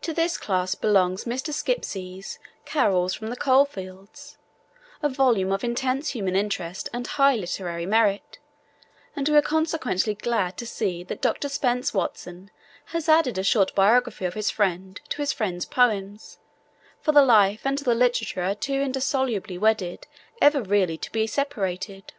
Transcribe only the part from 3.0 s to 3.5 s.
from the